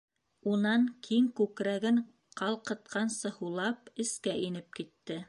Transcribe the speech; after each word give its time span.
Унан, 0.51 0.87
киң 1.07 1.27
күкрәген 1.39 2.01
ҡалҡытҡансы 2.41 3.33
һулап, 3.37 3.93
эскә 4.05 4.39
инеп 4.49 4.73
китте. 4.81 5.19